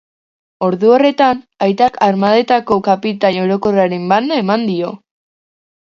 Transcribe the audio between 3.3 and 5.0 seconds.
orokorraren banda eman dio.